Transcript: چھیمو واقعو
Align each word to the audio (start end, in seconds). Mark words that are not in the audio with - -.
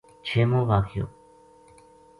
چھیمو 0.27 0.61
واقعو 0.69 1.05